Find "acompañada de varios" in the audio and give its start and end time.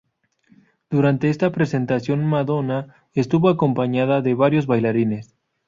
3.49-4.65